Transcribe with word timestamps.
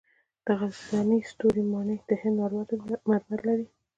د 0.45 0.47
غزني 0.59 1.19
ستوري 1.31 1.63
ماڼۍ 1.71 1.97
د 2.07 2.11
هند 2.21 2.35
مرمرو 2.41 3.37
لري 3.47 3.67